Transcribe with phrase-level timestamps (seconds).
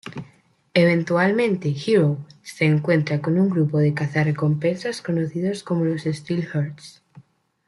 [0.73, 7.03] Eventualmente, Hero se encuentra con un grupo de cazarrecompensas conocidos como los Steel Hearts.